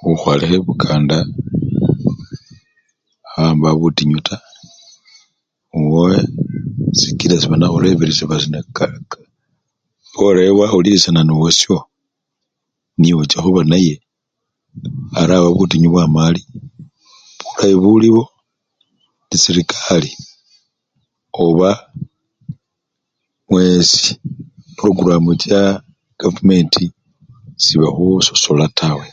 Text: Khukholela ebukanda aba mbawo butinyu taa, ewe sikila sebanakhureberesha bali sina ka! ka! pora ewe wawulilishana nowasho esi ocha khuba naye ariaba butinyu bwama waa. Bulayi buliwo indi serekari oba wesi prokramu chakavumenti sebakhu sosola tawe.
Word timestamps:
Khukholela 0.00 0.54
ebukanda 0.58 1.18
aba 3.40 3.48
mbawo 3.56 3.76
butinyu 3.80 4.18
taa, 4.28 4.44
ewe 5.76 6.12
sikila 6.98 7.34
sebanakhureberesha 7.40 8.24
bali 8.30 8.42
sina 8.44 8.60
ka! 8.76 8.86
ka! 9.10 9.18
pora 10.14 10.40
ewe 10.44 10.58
wawulilishana 10.60 11.20
nowasho 11.24 11.76
esi 13.02 13.12
ocha 13.20 13.38
khuba 13.44 13.62
naye 13.70 13.94
ariaba 15.20 15.56
butinyu 15.58 15.88
bwama 15.92 16.18
waa. 16.26 16.40
Bulayi 17.52 17.76
buliwo 17.82 18.22
indi 19.22 19.36
serekari 19.42 20.10
oba 21.44 21.70
wesi 23.52 24.04
prokramu 24.76 25.30
chakavumenti 25.42 26.84
sebakhu 27.64 28.06
sosola 28.26 28.66
tawe. 28.80 29.06